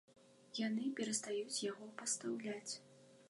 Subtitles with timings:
[0.59, 2.73] Яны перастаюць яго пастаўляць.